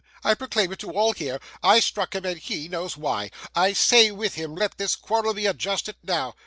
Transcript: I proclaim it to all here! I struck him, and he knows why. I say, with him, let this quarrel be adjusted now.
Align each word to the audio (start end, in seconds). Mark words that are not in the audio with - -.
I 0.23 0.33
proclaim 0.33 0.71
it 0.71 0.79
to 0.79 0.89
all 0.93 1.13
here! 1.13 1.39
I 1.61 1.79
struck 1.79 2.15
him, 2.15 2.25
and 2.25 2.39
he 2.39 2.67
knows 2.67 2.97
why. 2.97 3.29
I 3.53 3.73
say, 3.73 4.09
with 4.09 4.33
him, 4.33 4.55
let 4.55 4.79
this 4.79 4.95
quarrel 4.95 5.35
be 5.35 5.45
adjusted 5.45 5.95
now. 6.01 6.33